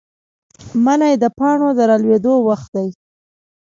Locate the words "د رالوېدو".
1.77-2.33